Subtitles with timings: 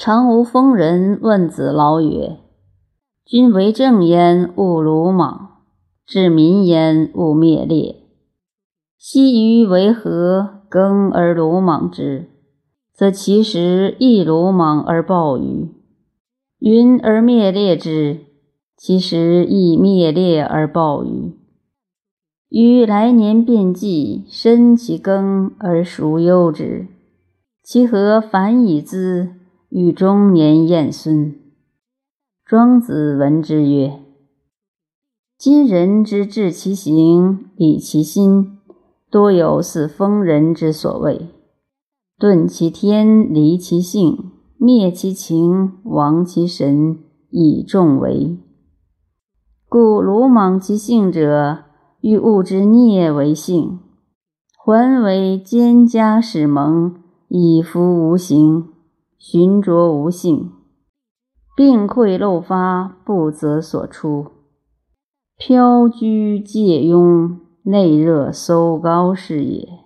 [0.00, 2.36] 常无疯人问子劳曰
[3.26, 5.58] ：“君为政焉，勿鲁莽；
[6.06, 7.96] 治民焉，勿灭列。
[8.96, 12.28] 昔余为何耕而鲁莽之？
[12.94, 15.74] 则其实亦鲁莽而暴于。
[16.60, 18.20] 云而灭列之，
[18.76, 21.36] 其实亦灭列而暴于。
[22.50, 26.86] 于来年变季，申其耕而孰忧之？
[27.64, 29.30] 其何反以资？”
[29.70, 31.34] 与中年晏孙，
[32.42, 34.00] 庄子闻之曰
[35.36, 38.56] ：“今人之治其行，理其心，
[39.10, 41.28] 多有似疯人之所谓：
[42.18, 48.38] 顿其天，离其性，灭其情，亡其神，以众为。
[49.68, 51.64] 故鲁莽其性者，
[52.00, 53.80] 欲物之孽为性，
[54.56, 56.94] 还为蒹葭始萌，
[57.28, 58.68] 以服无形。”
[59.18, 60.52] 寻着无性，
[61.56, 64.30] 病溃漏发，不择所出；
[65.36, 69.77] 飘居借庸，内热搜高是也。